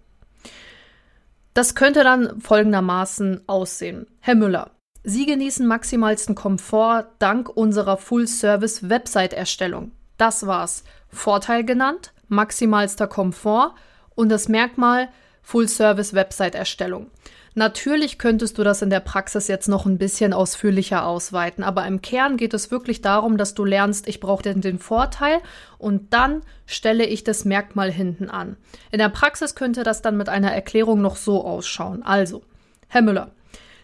das 1.54 1.76
könnte 1.76 2.04
dann 2.04 2.42
folgendermaßen 2.42 3.44
aussehen. 3.48 4.08
Herr 4.20 4.34
Müller, 4.36 4.72
Sie 5.06 5.26
genießen 5.26 5.68
maximalsten 5.68 6.34
Komfort 6.34 7.08
dank 7.20 7.50
unserer 7.50 7.98
Full-Service-Website-Erstellung. 7.98 9.92
Das 10.18 10.48
war's. 10.48 10.86
Vorteil 11.10 11.66
genannt, 11.66 12.13
maximalster 12.28 13.08
Komfort 13.08 13.74
und 14.16 14.30
das 14.30 14.48
Merkmal 14.48 15.10
Full-Service-Website-Erstellung. 15.42 17.08
Natürlich 17.56 18.18
könntest 18.18 18.58
du 18.58 18.64
das 18.64 18.82
in 18.82 18.90
der 18.90 19.00
Praxis 19.00 19.48
jetzt 19.48 19.68
noch 19.68 19.86
ein 19.86 20.00
bisschen 20.00 20.34
ausführlicher 20.34 21.06
ausweiten, 21.06 21.64
aber 21.64 21.86
im 21.86 22.02
Kern 22.02 22.38
geht 22.38 22.56
es 22.56 22.72
wirklich 22.72 23.02
darum, 23.02 23.38
dass 23.38 23.54
du 23.54 23.64
lernst, 23.64 24.08
ich 24.08 24.20
brauche 24.20 24.42
den 24.42 24.80
Vorteil 24.80 25.40
und 25.78 26.12
dann 26.14 26.42
stelle 26.66 27.06
ich 27.06 27.24
das 27.24 27.46
Merkmal 27.46 27.92
hinten 27.92 28.28
an. 28.30 28.58
In 28.92 28.98
der 28.98 29.10
Praxis 29.10 29.54
könnte 29.54 29.84
das 29.84 30.02
dann 30.02 30.18
mit 30.18 30.30
einer 30.30 30.52
Erklärung 30.52 31.02
noch 31.02 31.16
so 31.16 31.46
ausschauen. 31.46 32.02
Also, 32.02 32.42
Herr 32.88 33.04
Müller, 33.04 33.30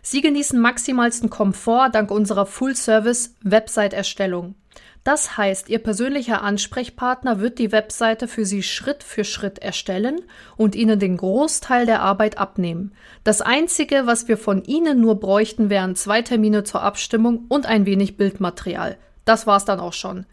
Sie 0.02 0.22
genießen 0.22 0.60
maximalsten 0.60 1.30
Komfort 1.30 1.90
dank 1.92 2.10
unserer 2.10 2.48
Full-Service-Website-Erstellung. 2.48 4.56
Das 5.04 5.38
heißt, 5.38 5.70
Ihr 5.70 5.80
persönlicher 5.80 6.42
Ansprechpartner 6.42 7.40
wird 7.40 7.58
die 7.58 7.72
Webseite 7.72 8.28
für 8.28 8.46
Sie 8.46 8.64
Schritt 8.64 9.04
für 9.04 9.24
Schritt 9.24 9.60
erstellen 9.60 10.22
und 10.58 10.76
Ihnen 10.76 11.00
den 11.00 11.18
Großteil 11.18 11.86
der 11.86 12.02
Arbeit 12.02 12.38
abnehmen. 12.38 12.94
Das 13.24 13.42
Einzige, 13.42 14.06
was 14.06 14.28
wir 14.28 14.38
von 14.38 14.64
Ihnen 14.64 15.00
nur 15.00 15.20
bräuchten, 15.20 15.70
wären 15.70 15.96
zwei 15.96 16.22
Termine 16.22 16.64
zur 16.64 16.84
Abstimmung 16.84 17.46
und 17.48 17.66
ein 17.66 17.86
wenig 17.86 18.18
Bildmaterial. 18.18 18.98
Das 19.26 19.48
war's 19.48 19.66
dann 19.66 19.80
auch 19.80 19.94
schon. 19.94 20.26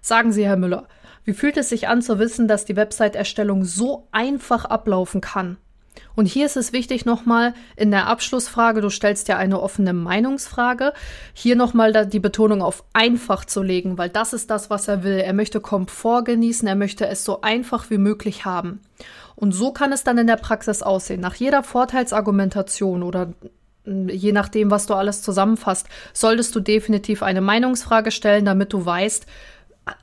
Sagen 0.00 0.32
Sie, 0.32 0.44
Herr 0.44 0.56
Müller, 0.56 0.88
wie 1.24 1.32
fühlt 1.32 1.56
es 1.56 1.68
sich 1.68 1.88
an 1.88 2.02
zu 2.02 2.18
wissen, 2.18 2.48
dass 2.48 2.64
die 2.64 2.76
Website-Erstellung 2.76 3.64
so 3.64 4.08
einfach 4.12 4.64
ablaufen 4.64 5.20
kann? 5.20 5.56
Und 6.16 6.26
hier 6.26 6.46
ist 6.46 6.56
es 6.56 6.72
wichtig 6.72 7.04
nochmal 7.04 7.54
in 7.76 7.90
der 7.90 8.06
Abschlussfrage, 8.06 8.80
du 8.80 8.90
stellst 8.90 9.28
ja 9.28 9.36
eine 9.36 9.60
offene 9.60 9.92
Meinungsfrage, 9.92 10.92
hier 11.32 11.56
nochmal 11.56 12.06
die 12.06 12.20
Betonung 12.20 12.62
auf 12.62 12.84
einfach 12.92 13.44
zu 13.44 13.62
legen, 13.62 13.98
weil 13.98 14.10
das 14.10 14.32
ist 14.32 14.50
das, 14.50 14.70
was 14.70 14.88
er 14.88 15.02
will. 15.02 15.18
Er 15.18 15.32
möchte 15.32 15.60
Komfort 15.60 16.24
genießen, 16.24 16.68
er 16.68 16.76
möchte 16.76 17.06
es 17.06 17.24
so 17.24 17.40
einfach 17.40 17.90
wie 17.90 17.98
möglich 17.98 18.44
haben. 18.44 18.80
Und 19.36 19.52
so 19.52 19.72
kann 19.72 19.92
es 19.92 20.04
dann 20.04 20.18
in 20.18 20.26
der 20.26 20.36
Praxis 20.36 20.82
aussehen. 20.82 21.20
Nach 21.20 21.34
jeder 21.34 21.62
Vorteilsargumentation 21.62 23.02
oder 23.02 23.32
hm, 23.84 24.08
je 24.08 24.32
nachdem, 24.32 24.70
was 24.70 24.86
du 24.86 24.94
alles 24.94 25.22
zusammenfasst, 25.22 25.88
solltest 26.12 26.54
du 26.54 26.60
definitiv 26.60 27.22
eine 27.22 27.40
Meinungsfrage 27.40 28.10
stellen, 28.10 28.44
damit 28.44 28.72
du 28.72 28.84
weißt, 28.84 29.26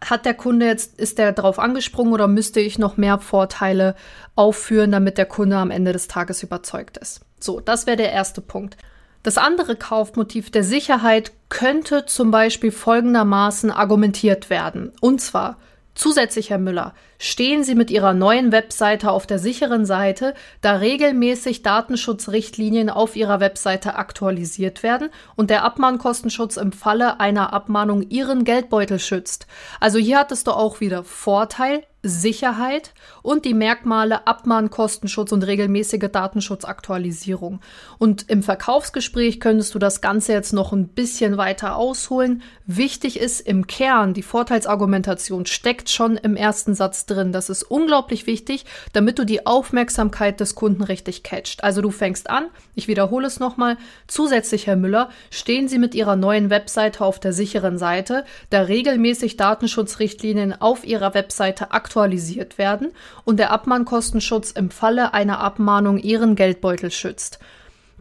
hat 0.03 0.25
der 0.25 0.33
Kunde 0.33 0.65
jetzt, 0.65 0.99
ist 0.99 1.17
der 1.17 1.31
drauf 1.31 1.59
angesprungen 1.59 2.13
oder 2.13 2.27
müsste 2.27 2.59
ich 2.59 2.77
noch 2.77 2.97
mehr 2.97 3.19
Vorteile 3.19 3.95
aufführen, 4.35 4.91
damit 4.91 5.17
der 5.17 5.25
Kunde 5.25 5.57
am 5.57 5.71
Ende 5.71 5.93
des 5.93 6.07
Tages 6.07 6.43
überzeugt 6.43 6.97
ist? 6.97 7.21
So, 7.39 7.59
das 7.59 7.87
wäre 7.87 7.97
der 7.97 8.11
erste 8.11 8.41
Punkt. 8.41 8.77
Das 9.23 9.37
andere 9.37 9.75
Kaufmotiv 9.75 10.51
der 10.51 10.63
Sicherheit 10.63 11.31
könnte 11.49 12.05
zum 12.05 12.31
Beispiel 12.31 12.71
folgendermaßen 12.71 13.71
argumentiert 13.71 14.49
werden. 14.49 14.91
Und 14.99 15.21
zwar, 15.21 15.57
Zusätzlich, 15.93 16.49
Herr 16.49 16.57
Müller, 16.57 16.93
stehen 17.21 17.63
Sie 17.63 17.75
mit 17.75 17.91
Ihrer 17.91 18.15
neuen 18.15 18.51
Webseite 18.51 19.11
auf 19.11 19.27
der 19.27 19.37
sicheren 19.37 19.85
Seite, 19.85 20.33
da 20.61 20.73
regelmäßig 20.77 21.61
Datenschutzrichtlinien 21.61 22.89
auf 22.89 23.15
Ihrer 23.15 23.39
Webseite 23.39 23.95
aktualisiert 23.95 24.81
werden 24.81 25.09
und 25.35 25.51
der 25.51 25.63
Abmahnkostenschutz 25.63 26.57
im 26.57 26.71
Falle 26.71 27.19
einer 27.19 27.53
Abmahnung 27.53 28.01
Ihren 28.09 28.43
Geldbeutel 28.43 28.97
schützt. 28.97 29.45
Also 29.79 29.99
hier 29.99 30.17
hattest 30.17 30.47
du 30.47 30.51
auch 30.51 30.79
wieder 30.81 31.03
Vorteil, 31.03 31.83
Sicherheit 32.03 32.93
und 33.21 33.45
die 33.45 33.53
Merkmale 33.53 34.25
Abmahnkostenschutz 34.25 35.31
und 35.31 35.43
regelmäßige 35.43 36.09
Datenschutzaktualisierung. 36.11 37.61
Und 37.99 38.27
im 38.29 38.41
Verkaufsgespräch 38.41 39.39
könntest 39.39 39.75
du 39.75 39.79
das 39.79 40.01
Ganze 40.01 40.33
jetzt 40.33 40.51
noch 40.51 40.73
ein 40.73 40.87
bisschen 40.87 41.37
weiter 41.37 41.75
ausholen. 41.75 42.41
Wichtig 42.65 43.19
ist 43.19 43.41
im 43.41 43.67
Kern, 43.67 44.13
die 44.13 44.23
Vorteilsargumentation 44.23 45.45
steckt 45.45 45.89
schon 45.89 46.17
im 46.17 46.35
ersten 46.35 46.73
Satz 46.73 47.05
drin. 47.11 47.31
Das 47.31 47.49
ist 47.49 47.63
unglaublich 47.63 48.27
wichtig, 48.27 48.65
damit 48.93 49.19
du 49.19 49.25
die 49.25 49.45
Aufmerksamkeit 49.45 50.39
des 50.39 50.55
Kunden 50.55 50.83
richtig 50.83 51.23
catcht. 51.23 51.63
Also 51.63 51.81
du 51.81 51.91
fängst 51.91 52.29
an, 52.29 52.45
ich 52.75 52.87
wiederhole 52.87 53.27
es 53.27 53.39
nochmal, 53.39 53.77
zusätzlich, 54.07 54.67
Herr 54.67 54.75
Müller, 54.75 55.09
stehen 55.29 55.67
Sie 55.67 55.79
mit 55.79 55.95
Ihrer 55.95 56.15
neuen 56.15 56.49
Webseite 56.49 57.03
auf 57.03 57.19
der 57.19 57.33
sicheren 57.33 57.77
Seite, 57.77 58.25
da 58.49 58.61
regelmäßig 58.61 59.37
Datenschutzrichtlinien 59.37 60.59
auf 60.59 60.85
Ihrer 60.85 61.13
Webseite 61.13 61.71
aktualisiert 61.71 62.01
aktualisiert 62.11 62.57
werden 62.57 62.91
und 63.25 63.37
der 63.37 63.51
Abmahnkostenschutz 63.51 64.51
im 64.51 64.71
Falle 64.71 65.13
einer 65.13 65.39
Abmahnung 65.39 65.97
Ihren 65.97 66.35
Geldbeutel 66.35 66.91
schützt. 66.91 67.39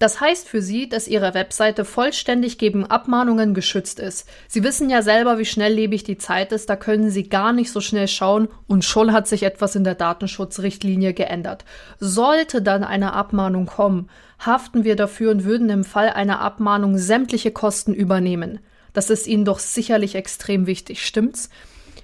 Das 0.01 0.19
heißt 0.19 0.49
für 0.49 0.63
Sie, 0.63 0.89
dass 0.89 1.07
Ihre 1.07 1.35
Webseite 1.35 1.85
vollständig 1.85 2.57
gegen 2.57 2.87
Abmahnungen 2.87 3.53
geschützt 3.53 4.01
ist. 4.01 4.27
Sie 4.49 4.65
wissen 4.65 4.89
ja 4.89 5.03
selber, 5.03 5.39
wie 5.39 5.45
schnelllebig 5.45 6.05
die 6.05 6.17
Zeit 6.17 6.53
ist, 6.53 6.71
da 6.71 6.77
können 6.77 7.11
Sie 7.11 7.29
gar 7.29 7.53
nicht 7.53 7.71
so 7.71 7.83
schnell 7.83 8.09
schauen 8.09 8.49
und 8.67 8.83
schon 8.83 9.13
hat 9.13 9.29
sich 9.29 9.43
etwas 9.43 9.77
in 9.77 9.85
der 9.85 9.95
Datenschutzrichtlinie 9.95 11.13
geändert. 11.13 11.67
Sollte 11.99 12.63
dann 12.63 12.83
eine 12.83 13.13
Abmahnung 13.13 13.67
kommen, 13.67 14.09
haften 14.39 14.85
wir 14.85 14.97
dafür 14.97 15.33
und 15.33 15.45
würden 15.45 15.69
im 15.69 15.85
Fall 15.85 16.09
einer 16.09 16.41
Abmahnung 16.41 16.97
sämtliche 16.97 17.51
Kosten 17.51 17.93
übernehmen. 17.93 18.61
Das 18.95 19.11
ist 19.11 19.27
Ihnen 19.27 19.45
doch 19.45 19.59
sicherlich 19.59 20.15
extrem 20.15 20.67
wichtig, 20.67 21.05
stimmt's? 21.05 21.51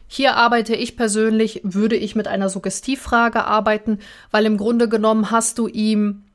Hier 0.06 0.36
arbeite 0.36 0.76
ich 0.76 0.98
persönlich, 0.98 1.62
würde 1.64 1.96
ich 1.96 2.14
mit 2.14 2.28
einer 2.28 2.50
Suggestivfrage 2.50 3.44
arbeiten, 3.44 4.00
weil 4.30 4.44
im 4.44 4.58
Grunde 4.58 4.90
genommen 4.90 5.30
hast 5.30 5.56
du 5.56 5.66
ihm 5.66 6.25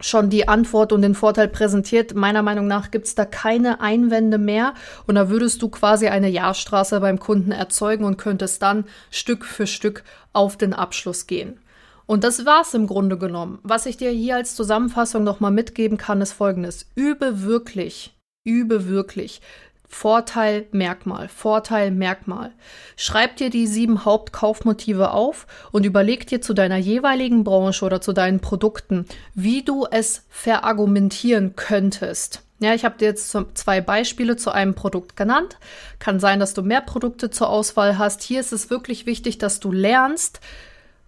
schon 0.00 0.30
die 0.30 0.48
Antwort 0.48 0.92
und 0.92 1.02
den 1.02 1.14
Vorteil 1.14 1.48
präsentiert. 1.48 2.14
Meiner 2.14 2.42
Meinung 2.42 2.66
nach 2.66 2.90
gibt's 2.90 3.14
da 3.14 3.24
keine 3.24 3.80
Einwände 3.80 4.38
mehr 4.38 4.74
und 5.06 5.14
da 5.14 5.28
würdest 5.28 5.62
du 5.62 5.68
quasi 5.68 6.08
eine 6.08 6.28
Jahrstraße 6.28 7.00
beim 7.00 7.18
Kunden 7.18 7.52
erzeugen 7.52 8.04
und 8.04 8.18
könntest 8.18 8.62
dann 8.62 8.84
Stück 9.10 9.44
für 9.44 9.66
Stück 9.66 10.04
auf 10.32 10.56
den 10.56 10.72
Abschluss 10.72 11.26
gehen. 11.26 11.60
Und 12.06 12.22
das 12.22 12.46
war's 12.46 12.72
im 12.74 12.86
Grunde 12.86 13.18
genommen. 13.18 13.58
Was 13.62 13.86
ich 13.86 13.96
dir 13.96 14.10
hier 14.10 14.36
als 14.36 14.54
Zusammenfassung 14.54 15.24
nochmal 15.24 15.50
mitgeben 15.50 15.98
kann, 15.98 16.20
ist 16.20 16.32
folgendes. 16.32 16.86
Übe 16.94 17.42
wirklich, 17.42 18.14
übe 18.44 18.88
wirklich 18.88 19.40
Vorteil, 19.88 20.66
Merkmal, 20.72 21.28
Vorteil, 21.28 21.90
Merkmal. 21.90 22.52
Schreib 22.96 23.36
dir 23.36 23.50
die 23.50 23.66
sieben 23.66 24.04
Hauptkaufmotive 24.04 25.10
auf 25.10 25.46
und 25.72 25.86
überleg 25.86 26.26
dir 26.26 26.40
zu 26.40 26.54
deiner 26.54 26.76
jeweiligen 26.76 27.44
Branche 27.44 27.84
oder 27.84 28.00
zu 28.00 28.12
deinen 28.12 28.40
Produkten, 28.40 29.06
wie 29.34 29.62
du 29.62 29.86
es 29.90 30.24
verargumentieren 30.28 31.56
könntest. 31.56 32.42
Ja, 32.58 32.74
ich 32.74 32.84
habe 32.84 32.96
dir 32.96 33.06
jetzt 33.06 33.36
zwei 33.54 33.80
Beispiele 33.80 34.36
zu 34.36 34.50
einem 34.50 34.74
Produkt 34.74 35.16
genannt. 35.16 35.58
Kann 35.98 36.20
sein, 36.20 36.40
dass 36.40 36.54
du 36.54 36.62
mehr 36.62 36.80
Produkte 36.80 37.30
zur 37.30 37.50
Auswahl 37.50 37.98
hast. 37.98 38.22
Hier 38.22 38.40
ist 38.40 38.52
es 38.52 38.70
wirklich 38.70 39.04
wichtig, 39.04 39.36
dass 39.38 39.60
du 39.60 39.72
lernst, 39.72 40.40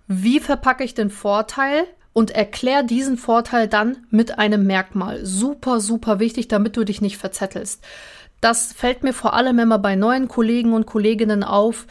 wie 0.06 0.40
verpacke 0.40 0.84
ich 0.84 0.94
den 0.94 1.10
Vorteil 1.10 1.84
und 2.12 2.32
erklär 2.32 2.82
diesen 2.82 3.16
Vorteil 3.16 3.68
dann 3.68 3.98
mit 4.10 4.38
einem 4.38 4.66
Merkmal. 4.66 5.24
Super, 5.24 5.80
super 5.80 6.18
wichtig, 6.18 6.48
damit 6.48 6.76
du 6.76 6.84
dich 6.84 7.00
nicht 7.00 7.16
verzettelst. 7.16 7.82
Das 8.40 8.72
fällt 8.72 9.02
mir 9.02 9.12
vor 9.12 9.34
allem 9.34 9.58
immer 9.58 9.78
bei 9.78 9.96
neuen 9.96 10.28
Kollegen 10.28 10.72
und 10.72 10.86
Kolleginnen 10.86 11.42
auf, 11.42 11.86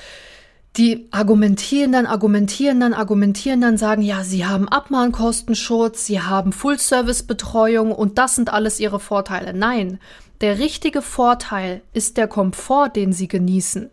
die 0.78 1.08
argumentieren 1.12 1.92
dann, 1.92 2.06
argumentieren 2.06 2.80
dann, 2.80 2.94
argumentieren 2.94 3.62
dann, 3.62 3.78
sagen, 3.78 4.04
ja, 4.04 4.24
sie 4.24 4.46
haben 4.46 4.70
Abmahnkostenschutz, 4.70 6.06
sie 6.06 6.22
haben 6.22 6.52
Full-Service-Betreuung 6.52 7.92
und 7.92 8.20
das 8.20 8.36
sind 8.36 8.54
alles 8.54 8.80
ihre 8.80 9.00
Vorteile. 9.00 9.54
Nein, 9.54 10.00
der 10.42 10.60
richtige 10.60 11.02
Vorteil 11.02 11.82
ist 11.94 12.18
der 12.18 12.28
Komfort, 12.28 12.90
den 12.90 13.12
sie 13.12 13.28
genießen. 13.28 13.90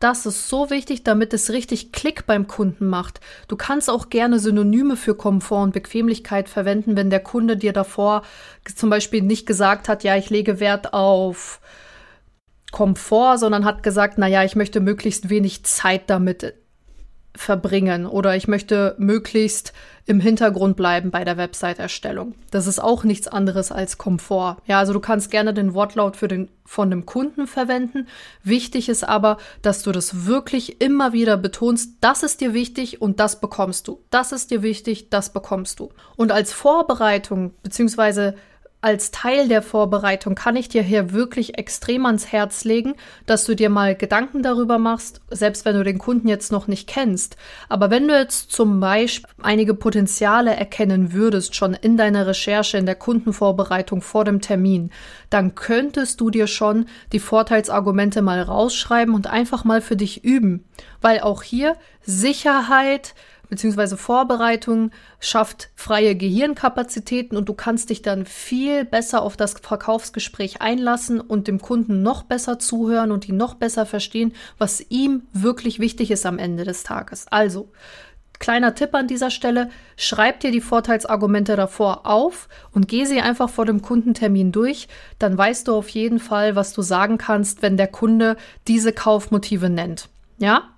Das 0.00 0.26
ist 0.26 0.48
so 0.48 0.70
wichtig, 0.70 1.04
damit 1.04 1.32
es 1.32 1.50
richtig 1.50 1.92
Klick 1.92 2.26
beim 2.26 2.48
Kunden 2.48 2.86
macht. 2.86 3.20
Du 3.46 3.56
kannst 3.56 3.88
auch 3.88 4.10
gerne 4.10 4.40
Synonyme 4.40 4.96
für 4.96 5.14
Komfort 5.14 5.62
und 5.62 5.72
Bequemlichkeit 5.72 6.48
verwenden, 6.48 6.96
wenn 6.96 7.10
der 7.10 7.20
Kunde 7.20 7.56
dir 7.56 7.72
davor 7.72 8.22
zum 8.74 8.90
Beispiel 8.90 9.22
nicht 9.22 9.46
gesagt 9.46 9.88
hat, 9.88 10.02
ja, 10.02 10.16
ich 10.16 10.30
lege 10.30 10.58
Wert 10.58 10.92
auf 10.92 11.60
Komfort, 12.74 13.38
sondern 13.38 13.64
hat 13.64 13.84
gesagt, 13.84 14.18
na 14.18 14.26
ja, 14.26 14.42
ich 14.42 14.56
möchte 14.56 14.80
möglichst 14.80 15.30
wenig 15.30 15.64
Zeit 15.64 16.10
damit 16.10 16.54
verbringen 17.36 18.04
oder 18.06 18.34
ich 18.34 18.48
möchte 18.48 18.96
möglichst 18.98 19.72
im 20.06 20.18
Hintergrund 20.18 20.76
bleiben 20.76 21.12
bei 21.12 21.24
der 21.24 21.36
Website-Erstellung. 21.36 22.34
Das 22.50 22.66
ist 22.66 22.80
auch 22.80 23.04
nichts 23.04 23.28
anderes 23.28 23.70
als 23.70 23.96
Komfort. 23.96 24.56
Ja, 24.66 24.80
also 24.80 24.92
du 24.92 24.98
kannst 24.98 25.30
gerne 25.30 25.54
den 25.54 25.72
Wortlaut 25.72 26.16
für 26.16 26.26
den, 26.26 26.48
von 26.64 26.90
dem 26.90 27.06
Kunden 27.06 27.46
verwenden. 27.46 28.08
Wichtig 28.42 28.88
ist 28.88 29.04
aber, 29.04 29.38
dass 29.62 29.84
du 29.84 29.92
das 29.92 30.26
wirklich 30.26 30.80
immer 30.80 31.12
wieder 31.12 31.36
betonst. 31.36 31.98
Das 32.00 32.24
ist 32.24 32.40
dir 32.40 32.54
wichtig 32.54 33.00
und 33.00 33.20
das 33.20 33.40
bekommst 33.40 33.86
du. 33.86 34.00
Das 34.10 34.32
ist 34.32 34.50
dir 34.50 34.62
wichtig, 34.62 35.10
das 35.10 35.32
bekommst 35.32 35.78
du. 35.78 35.90
Und 36.16 36.32
als 36.32 36.52
Vorbereitung 36.52 37.52
beziehungsweise 37.62 38.34
als 38.84 39.10
Teil 39.10 39.48
der 39.48 39.62
Vorbereitung 39.62 40.34
kann 40.34 40.56
ich 40.56 40.68
dir 40.68 40.82
hier 40.82 41.12
wirklich 41.14 41.56
extrem 41.56 42.04
ans 42.04 42.30
Herz 42.32 42.64
legen, 42.64 42.96
dass 43.24 43.46
du 43.46 43.56
dir 43.56 43.70
mal 43.70 43.94
Gedanken 43.96 44.42
darüber 44.42 44.76
machst, 44.76 45.22
selbst 45.30 45.64
wenn 45.64 45.76
du 45.76 45.84
den 45.84 45.96
Kunden 45.96 46.28
jetzt 46.28 46.52
noch 46.52 46.66
nicht 46.66 46.86
kennst. 46.86 47.38
Aber 47.70 47.88
wenn 47.88 48.06
du 48.06 48.14
jetzt 48.14 48.52
zum 48.52 48.80
Beispiel 48.80 49.30
einige 49.42 49.72
Potenziale 49.72 50.54
erkennen 50.54 51.14
würdest, 51.14 51.54
schon 51.54 51.72
in 51.72 51.96
deiner 51.96 52.26
Recherche, 52.26 52.76
in 52.76 52.84
der 52.84 52.94
Kundenvorbereitung 52.94 54.02
vor 54.02 54.26
dem 54.26 54.42
Termin, 54.42 54.90
dann 55.30 55.54
könntest 55.54 56.20
du 56.20 56.28
dir 56.28 56.46
schon 56.46 56.84
die 57.14 57.20
Vorteilsargumente 57.20 58.20
mal 58.20 58.42
rausschreiben 58.42 59.14
und 59.14 59.28
einfach 59.28 59.64
mal 59.64 59.80
für 59.80 59.96
dich 59.96 60.24
üben. 60.24 60.62
Weil 61.00 61.20
auch 61.20 61.42
hier 61.42 61.76
Sicherheit, 62.02 63.14
beziehungsweise 63.54 63.96
Vorbereitung 63.96 64.90
schafft 65.20 65.70
freie 65.76 66.16
Gehirnkapazitäten 66.16 67.38
und 67.38 67.48
du 67.48 67.54
kannst 67.54 67.90
dich 67.90 68.02
dann 68.02 68.26
viel 68.26 68.84
besser 68.84 69.22
auf 69.22 69.36
das 69.36 69.52
Verkaufsgespräch 69.52 70.60
einlassen 70.60 71.20
und 71.20 71.46
dem 71.46 71.60
Kunden 71.60 72.02
noch 72.02 72.24
besser 72.24 72.58
zuhören 72.58 73.12
und 73.12 73.28
ihn 73.28 73.36
noch 73.36 73.54
besser 73.54 73.86
verstehen, 73.86 74.32
was 74.58 74.84
ihm 74.88 75.22
wirklich 75.32 75.78
wichtig 75.78 76.10
ist 76.10 76.26
am 76.26 76.40
Ende 76.40 76.64
des 76.64 76.82
Tages. 76.82 77.26
Also, 77.30 77.70
kleiner 78.40 78.74
Tipp 78.74 78.92
an 78.92 79.06
dieser 79.06 79.30
Stelle, 79.30 79.70
schreib 79.96 80.40
dir 80.40 80.50
die 80.50 80.60
Vorteilsargumente 80.60 81.54
davor 81.54 82.06
auf 82.06 82.48
und 82.72 82.88
geh 82.88 83.04
sie 83.04 83.20
einfach 83.20 83.50
vor 83.50 83.66
dem 83.66 83.82
Kundentermin 83.82 84.50
durch, 84.50 84.88
dann 85.20 85.38
weißt 85.38 85.68
du 85.68 85.76
auf 85.76 85.90
jeden 85.90 86.18
Fall, 86.18 86.56
was 86.56 86.72
du 86.72 86.82
sagen 86.82 87.18
kannst, 87.18 87.62
wenn 87.62 87.76
der 87.76 87.86
Kunde 87.86 88.36
diese 88.66 88.92
Kaufmotive 88.92 89.70
nennt. 89.70 90.08
Ja? 90.38 90.70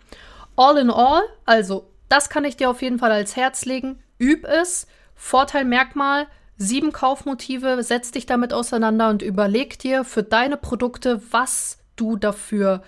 All 0.56 0.76
in 0.76 0.90
all, 0.90 1.22
also 1.46 1.86
das 2.08 2.28
kann 2.28 2.44
ich 2.44 2.56
dir 2.56 2.70
auf 2.70 2.82
jeden 2.82 2.98
Fall 2.98 3.12
als 3.12 3.36
Herz 3.36 3.64
legen. 3.64 3.98
Üb 4.18 4.44
es. 4.44 4.86
Vorteil, 5.14 5.64
Merkmal, 5.64 6.26
sieben 6.58 6.92
Kaufmotive, 6.92 7.82
setz 7.82 8.10
dich 8.10 8.26
damit 8.26 8.52
auseinander 8.52 9.08
und 9.08 9.22
überleg 9.22 9.78
dir 9.78 10.04
für 10.04 10.22
deine 10.22 10.56
Produkte, 10.56 11.22
was 11.30 11.78
du 11.96 12.16
dafür, 12.16 12.82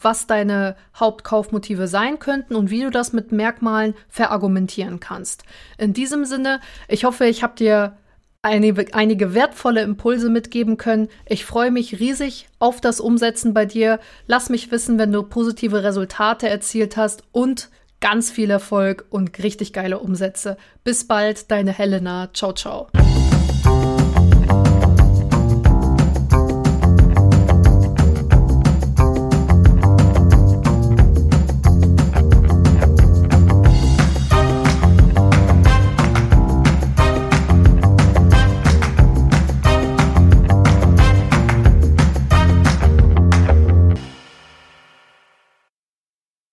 was 0.00 0.26
deine 0.26 0.76
Hauptkaufmotive 0.94 1.88
sein 1.88 2.18
könnten 2.18 2.54
und 2.54 2.70
wie 2.70 2.82
du 2.82 2.90
das 2.90 3.12
mit 3.12 3.32
Merkmalen 3.32 3.94
verargumentieren 4.08 5.00
kannst. 5.00 5.44
In 5.78 5.94
diesem 5.94 6.24
Sinne, 6.24 6.60
ich 6.88 7.04
hoffe, 7.04 7.24
ich 7.24 7.42
habe 7.42 7.54
dir 7.56 7.96
einige, 8.42 8.94
einige 8.94 9.32
wertvolle 9.32 9.80
Impulse 9.80 10.28
mitgeben 10.28 10.76
können. 10.76 11.08
Ich 11.26 11.46
freue 11.46 11.70
mich 11.70 11.98
riesig 11.98 12.46
auf 12.58 12.80
das 12.80 13.00
Umsetzen 13.00 13.54
bei 13.54 13.64
dir. 13.64 13.98
Lass 14.26 14.50
mich 14.50 14.70
wissen, 14.70 14.98
wenn 14.98 15.12
du 15.12 15.22
positive 15.22 15.82
Resultate 15.82 16.48
erzielt 16.48 16.98
hast 16.98 17.22
und 17.32 17.70
ganz 18.00 18.30
viel 18.30 18.50
Erfolg 18.50 19.06
und 19.10 19.42
richtig 19.42 19.72
geile 19.72 19.98
Umsätze. 19.98 20.56
Bis 20.84 21.06
bald, 21.06 21.50
deine 21.50 21.72
Helena. 21.72 22.30
Ciao, 22.32 22.52
ciao. 22.52 22.88